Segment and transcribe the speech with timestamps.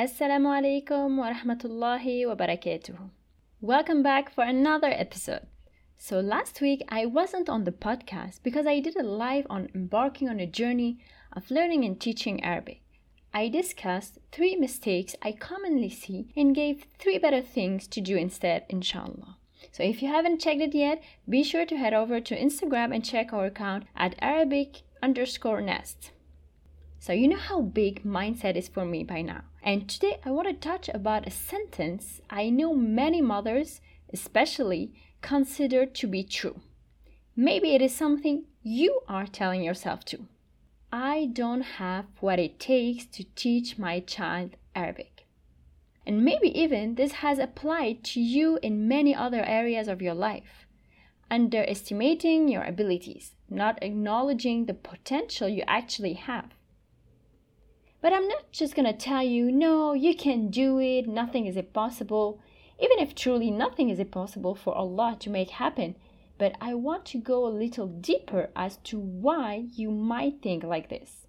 [0.00, 3.10] Assalamu alaikum wa rahmatullahi wa barakatuh.
[3.60, 5.46] Welcome back for another episode.
[5.98, 10.30] So, last week I wasn't on the podcast because I did a live on embarking
[10.30, 11.00] on a journey
[11.34, 12.80] of learning and teaching Arabic.
[13.34, 18.64] I discussed three mistakes I commonly see and gave three better things to do instead,
[18.70, 19.36] inshallah.
[19.70, 23.04] So, if you haven't checked it yet, be sure to head over to Instagram and
[23.04, 26.12] check our account at Arabic underscore nest.
[27.02, 29.44] So, you know how big mindset is for me by now.
[29.62, 33.80] And today I want to touch about a sentence I know many mothers,
[34.12, 34.92] especially,
[35.22, 36.60] consider to be true.
[37.34, 40.26] Maybe it is something you are telling yourself too.
[40.92, 45.26] I don't have what it takes to teach my child Arabic.
[46.06, 50.66] And maybe even this has applied to you in many other areas of your life.
[51.30, 56.50] Underestimating your abilities, not acknowledging the potential you actually have.
[58.02, 62.40] But I'm not just gonna tell you, no, you can't do it, nothing is impossible,
[62.82, 65.96] even if truly nothing is impossible for Allah to make happen.
[66.38, 70.88] But I want to go a little deeper as to why you might think like
[70.88, 71.26] this.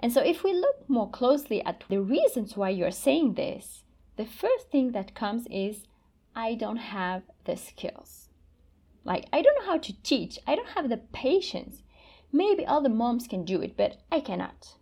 [0.00, 3.84] And so, if we look more closely at the reasons why you're saying this,
[4.16, 5.86] the first thing that comes is,
[6.34, 8.28] I don't have the skills.
[9.04, 11.84] Like, I don't know how to teach, I don't have the patience.
[12.32, 14.74] Maybe other moms can do it, but I cannot.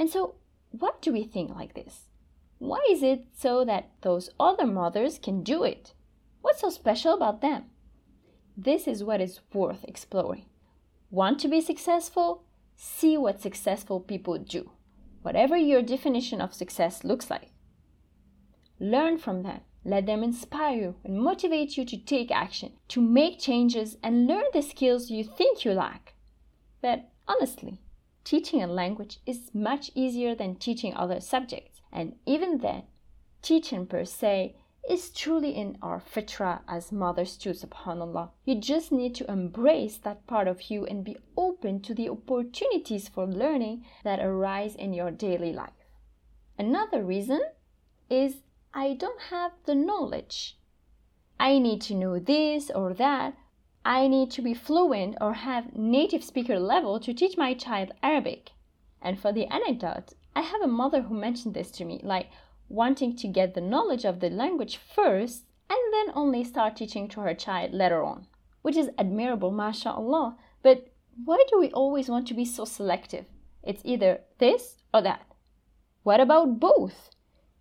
[0.00, 0.36] And so,
[0.70, 2.08] what do we think like this?
[2.56, 5.92] Why is it so that those other mothers can do it?
[6.40, 7.64] What's so special about them?
[8.56, 10.46] This is what is worth exploring.
[11.10, 12.44] Want to be successful?
[12.76, 14.70] See what successful people do,
[15.20, 17.50] whatever your definition of success looks like.
[18.78, 19.60] Learn from them.
[19.84, 24.44] Let them inspire you and motivate you to take action, to make changes, and learn
[24.54, 26.14] the skills you think you lack.
[26.80, 27.82] But honestly,
[28.30, 31.80] teaching a language is much easier than teaching other subjects.
[31.90, 32.84] And even then,
[33.42, 34.54] teaching per se
[34.88, 38.30] is truly in our fitra as mothers too, subhanAllah.
[38.44, 43.08] You just need to embrace that part of you and be open to the opportunities
[43.08, 45.80] for learning that arise in your daily life.
[46.56, 47.40] Another reason
[48.08, 48.42] is
[48.72, 50.56] I don't have the knowledge.
[51.40, 53.34] I need to know this or that
[53.84, 58.50] I need to be fluent or have native speaker level to teach my child Arabic.
[59.00, 62.30] And for the anecdote, I have a mother who mentioned this to me, like
[62.68, 67.20] wanting to get the knowledge of the language first and then only start teaching to
[67.20, 68.26] her child later on,
[68.60, 70.36] which is admirable, mashallah.
[70.62, 70.88] But
[71.24, 73.26] why do we always want to be so selective?
[73.62, 75.24] It's either this or that.
[76.02, 77.10] What about both?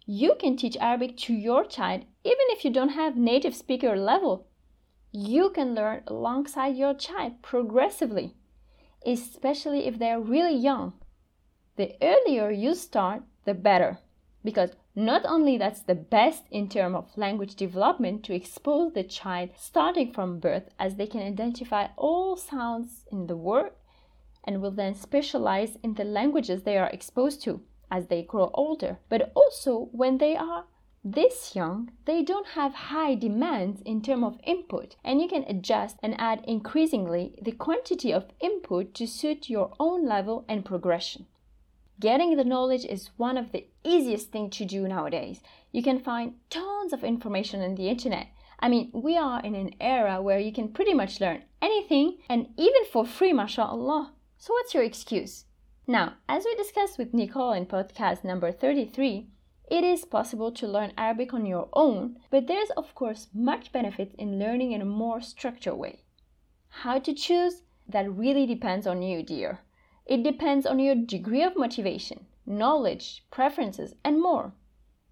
[0.05, 4.47] You can teach Arabic to your child even if you don't have native speaker level
[5.11, 8.35] you can learn alongside your child progressively,
[9.05, 10.93] especially if they're really young.
[11.77, 13.99] The earlier you start, the better,
[14.43, 19.49] because not only that's the best in terms of language development to expose the child
[19.55, 23.71] starting from birth as they can identify all sounds in the word
[24.43, 28.99] and will then specialize in the languages they are exposed to as they grow older,
[29.09, 30.65] but also when they are
[31.03, 35.97] this young, they don't have high demands in terms of input, and you can adjust
[36.03, 41.25] and add increasingly the quantity of input to suit your own level and progression.
[41.99, 45.41] Getting the knowledge is one of the easiest things to do nowadays.
[45.71, 48.27] You can find tons of information on the internet.
[48.59, 52.47] I mean, we are in an era where you can pretty much learn anything and
[52.57, 54.11] even for free, mashallah.
[54.37, 55.45] So, what's your excuse?
[55.87, 59.27] Now, as we discussed with Nicole in podcast number 33,
[59.69, 64.15] it is possible to learn Arabic on your own, but there's of course much benefit
[64.17, 66.03] in learning in a more structured way.
[66.69, 67.63] How to choose?
[67.87, 69.59] That really depends on you, dear.
[70.05, 74.53] It depends on your degree of motivation, knowledge, preferences, and more.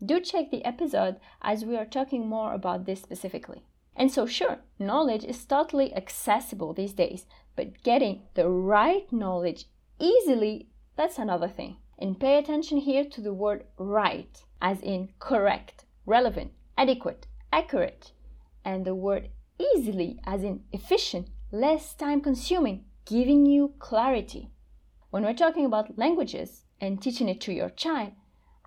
[0.04, 3.64] Do check the episode as we are talking more about this specifically.
[3.96, 7.26] And so, sure, knowledge is totally accessible these days,
[7.56, 9.66] but getting the right knowledge
[10.00, 11.78] easily, that's another thing.
[12.00, 18.12] And pay attention here to the word right as in correct, relevant, adequate, accurate,
[18.64, 19.30] and the word
[19.60, 24.52] easily as in efficient, less time consuming, giving you clarity.
[25.10, 28.12] When we're talking about languages and teaching it to your child,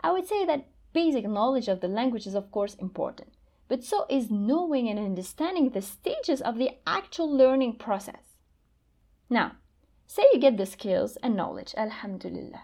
[0.02, 3.34] I would say that basic knowledge of the language is of course important,
[3.68, 8.36] but so is knowing and understanding the stages of the actual learning process.
[9.28, 9.52] Now,
[10.06, 12.62] say you get the skills and knowledge, alhamdulillah.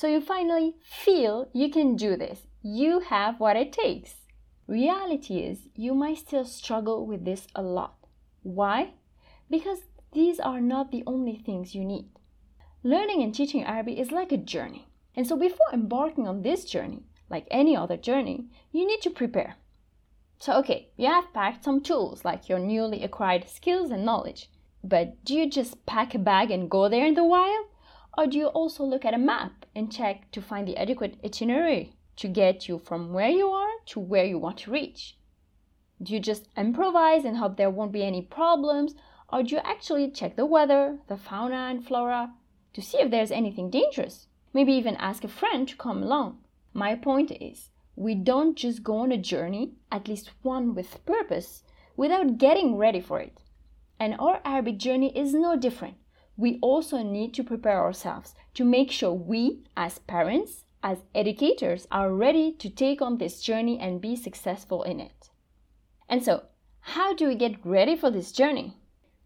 [0.00, 4.14] So you finally feel you can do this you have what it takes.
[4.66, 7.96] Reality is, you might still struggle with this a lot.
[8.42, 8.94] Why?
[9.50, 9.80] Because
[10.14, 12.06] these are not the only things you need.
[12.82, 14.88] Learning and teaching Arabic is like a journey.
[15.14, 19.56] And so, before embarking on this journey, like any other journey, you need to prepare.
[20.38, 24.48] So, okay, you have packed some tools like your newly acquired skills and knowledge.
[24.82, 27.66] But do you just pack a bag and go there in the wild?
[28.20, 31.94] Or do you also look at a map and check to find the adequate itinerary
[32.16, 35.16] to get you from where you are to where you want to reach?
[36.02, 38.94] Do you just improvise and hope there won't be any problems?
[39.32, 42.34] Or do you actually check the weather, the fauna and flora
[42.74, 44.26] to see if there's anything dangerous?
[44.52, 46.40] Maybe even ask a friend to come along.
[46.74, 51.62] My point is, we don't just go on a journey, at least one with purpose,
[51.96, 53.40] without getting ready for it.
[53.98, 55.96] And our Arabic journey is no different.
[56.40, 62.14] We also need to prepare ourselves to make sure we, as parents, as educators, are
[62.14, 65.28] ready to take on this journey and be successful in it.
[66.08, 66.44] And so,
[66.80, 68.78] how do we get ready for this journey?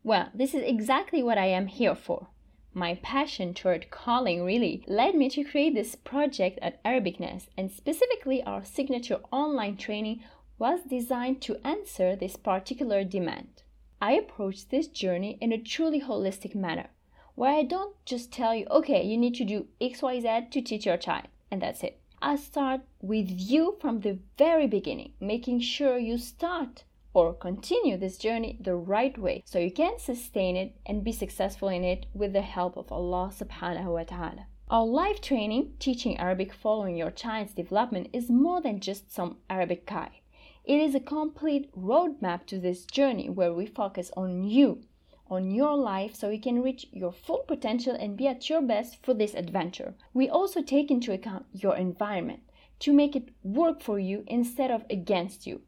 [0.03, 2.31] Well, this is exactly what I am here for.
[2.73, 7.71] My passion toward calling really led me to create this project at Arabic Nest, and
[7.71, 10.25] specifically our signature online training
[10.59, 13.63] was designed to answer this particular demand.
[14.01, 16.89] I approach this journey in a truly holistic manner,
[17.35, 20.97] where I don't just tell you, okay, you need to do XYZ to teach your
[20.97, 22.01] child, and that's it.
[22.23, 28.19] I start with you from the very beginning, making sure you start or continue this
[28.19, 32.33] journey the right way so you can sustain it and be successful in it with
[32.33, 34.47] the help of Allah subhanahu wa ta'ala.
[34.71, 39.87] Our live training, teaching Arabic following your child's development, is more than just some Arabic
[39.87, 40.11] guide.
[40.65, 44.83] It is a complete roadmap to this journey where we focus on you,
[45.31, 49.03] on your life so you can reach your full potential and be at your best
[49.03, 49.95] for this adventure.
[50.13, 52.41] We also take into account your environment
[52.81, 55.63] to make it work for you instead of against you.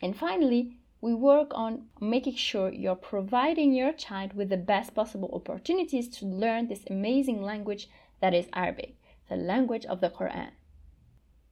[0.00, 5.30] And finally, we work on making sure you're providing your child with the best possible
[5.32, 7.88] opportunities to learn this amazing language
[8.20, 8.94] that is Arabic,
[9.28, 10.50] the language of the Quran.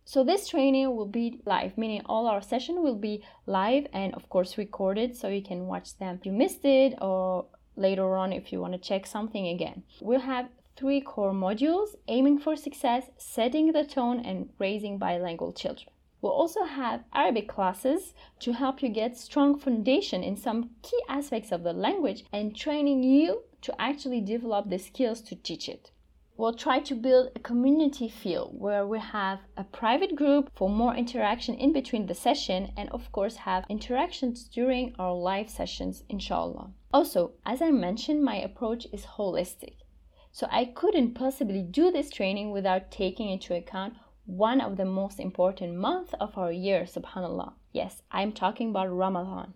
[0.04, 4.28] So this training will be live, meaning all our session will be live and of
[4.28, 8.52] course recorded so you can watch them if you missed it or later on if
[8.52, 9.82] you want to check something again.
[10.00, 15.90] We'll have three core modules aiming for success, setting the tone, and raising bilingual children.
[16.22, 21.52] We'll also have Arabic classes to help you get strong foundation in some key aspects
[21.52, 25.90] of the language and training you to actually develop the skills to teach it.
[26.40, 30.94] We'll try to build a community feel where we have a private group for more
[30.94, 36.70] interaction in between the session and of course have interactions during our live sessions inshallah.
[36.94, 39.74] Also, as I mentioned, my approach is holistic.
[40.32, 45.20] So I couldn't possibly do this training without taking into account one of the most
[45.20, 47.52] important months of our year, subhanallah.
[47.74, 49.52] Yes, I'm talking about Ramadan.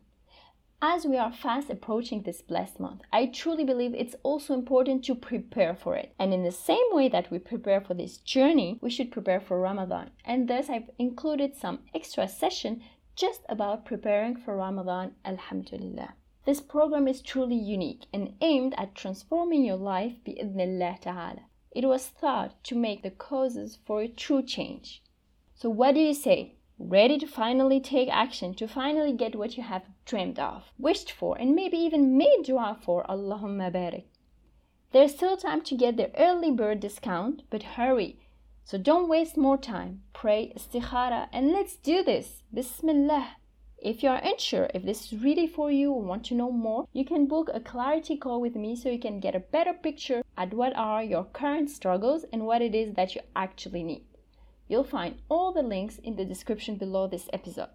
[0.86, 5.14] As we are fast approaching this blessed month, I truly believe it's also important to
[5.14, 6.12] prepare for it.
[6.18, 9.58] And in the same way that we prepare for this journey, we should prepare for
[9.58, 10.10] Ramadan.
[10.26, 12.82] And thus, I've included some extra session
[13.16, 16.16] just about preparing for Ramadan, Alhamdulillah.
[16.44, 21.46] This program is truly unique and aimed at transforming your life bi'idhnillah ta'ala.
[21.70, 25.02] It was thought to make the causes for a true change.
[25.54, 26.56] So what do you say?
[26.78, 31.36] Ready to finally take action, to finally get what you have dreamed of, wished for,
[31.38, 33.04] and maybe even made dua for.
[33.08, 34.04] Allahumma barik.
[34.92, 38.18] There's still time to get the early bird discount, but hurry.
[38.64, 40.02] So don't waste more time.
[40.12, 42.42] Pray istikhara and let's do this.
[42.52, 43.36] Bismillah.
[43.78, 46.86] If you are unsure if this is really for you or want to know more,
[46.92, 50.22] you can book a clarity call with me so you can get a better picture
[50.38, 54.04] at what are your current struggles and what it is that you actually need.
[54.66, 57.68] You'll find all the links in the description below this episode.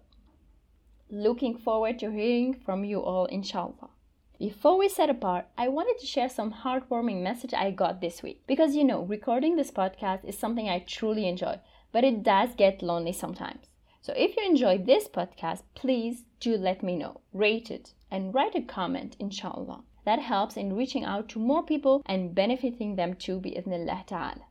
[1.08, 3.90] Looking forward to hearing from you all, inshallah.
[4.38, 8.42] Before we set apart, I wanted to share some heartwarming message I got this week.
[8.46, 11.60] Because you know, recording this podcast is something I truly enjoy,
[11.92, 13.66] but it does get lonely sometimes.
[14.00, 18.54] So if you enjoy this podcast, please do let me know, rate it, and write
[18.54, 19.84] a comment, inshallah.
[20.06, 24.46] That helps in reaching out to more people and benefiting them too, bi'idhnillah ta'ala.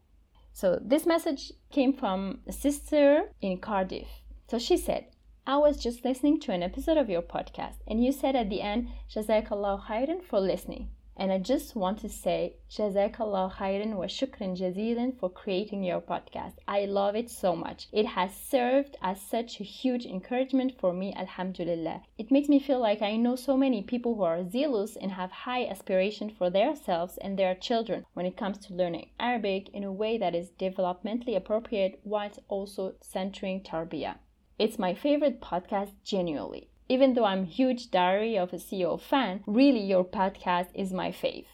[0.60, 4.10] So this message came from a sister in Cardiff.
[4.50, 5.06] So she said,
[5.48, 8.60] I was just listening to an episode of your podcast and you said at the
[8.60, 10.89] end, Jazakallah khairan for listening.
[11.22, 16.54] And I just want to say, Jazakallah khairan wa shukran jazilan for creating your podcast.
[16.66, 17.90] I love it so much.
[17.92, 22.04] It has served as such a huge encouragement for me, Alhamdulillah.
[22.18, 25.32] It makes me feel like I know so many people who are zealous and have
[25.32, 29.92] high aspiration for themselves and their children when it comes to learning Arabic in a
[29.92, 34.16] way that is developmentally appropriate whilst also centering tarbiyah.
[34.58, 39.79] It's my favorite podcast, genuinely even though I'm huge Diary of a CEO fan, really
[39.79, 41.46] your podcast is my fave.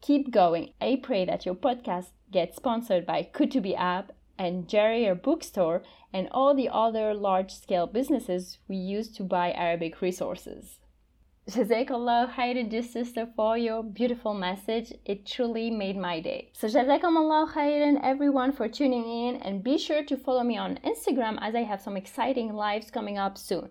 [0.00, 0.72] Keep going.
[0.80, 5.82] I pray that your podcast gets sponsored by Kutubee app and Jarir Bookstore,
[6.14, 10.78] and all the other large scale businesses we use to buy Arabic resources.
[11.46, 14.92] Jazakallah khairan, sister, for your beautiful message.
[15.04, 16.52] It truly made my day.
[16.54, 21.36] So, Jazakallah khairan, everyone, for tuning in, and be sure to follow me on Instagram
[21.42, 23.70] as I have some exciting lives coming up soon.